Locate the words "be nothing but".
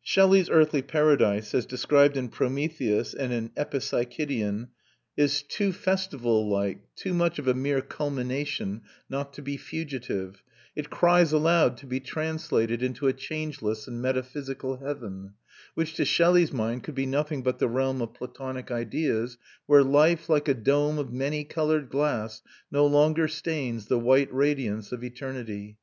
16.94-17.58